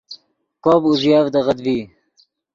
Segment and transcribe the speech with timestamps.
[0.63, 1.77] کوپ اوزیڤدغت ڤی